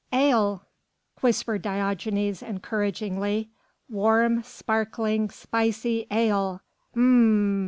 "Ale!" 0.11 0.65
whispered 1.19 1.61
Diogenes, 1.61 2.41
encouragingly; 2.41 3.51
"warm, 3.87 4.41
sparkling, 4.41 5.29
spicy 5.29 6.07
ale!" 6.09 6.63
"Hm! 6.95 7.59